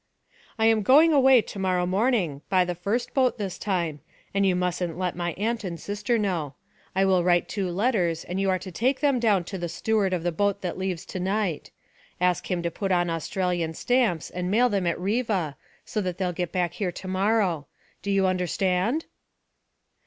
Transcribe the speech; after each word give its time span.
'I 0.57 0.65
am 0.65 0.81
going 0.81 1.13
away 1.13 1.43
to 1.43 1.59
morrow 1.59 1.85
morning 1.85 2.41
by 2.49 2.65
the 2.65 2.73
first 2.73 3.13
boat 3.13 3.37
this 3.37 3.59
time 3.59 3.99
and 4.33 4.47
you 4.47 4.55
mustn't 4.55 4.97
let 4.97 5.15
my 5.15 5.33
aunt 5.33 5.63
and 5.63 5.79
sister 5.79 6.17
know. 6.17 6.55
I 6.95 7.05
will 7.05 7.23
write 7.23 7.47
two 7.47 7.69
letters 7.69 8.23
and 8.23 8.41
you 8.41 8.49
are 8.49 8.57
to 8.57 8.71
take 8.71 9.01
them 9.01 9.19
down 9.19 9.43
to 9.43 9.59
the 9.59 9.69
steward 9.69 10.11
of 10.11 10.23
the 10.23 10.31
boat 10.31 10.61
that 10.61 10.75
leaves 10.79 11.05
to 11.05 11.19
night. 11.19 11.69
Ask 12.19 12.49
him 12.49 12.63
to 12.63 12.71
put 12.71 12.91
on 12.91 13.11
Austrian 13.11 13.75
stamps 13.75 14.31
and 14.31 14.49
mail 14.49 14.69
them 14.69 14.87
at 14.87 14.99
Riva, 14.99 15.55
so 15.85 16.01
they'll 16.01 16.33
get 16.33 16.51
back 16.51 16.73
here 16.73 16.91
to 16.91 17.07
morrow. 17.07 17.67
Do 18.01 18.09
you 18.09 18.25
understand?' 18.25 19.05